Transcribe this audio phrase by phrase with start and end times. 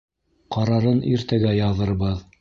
[0.55, 2.29] Ҡарарын иртәгә яҙырбыҙ!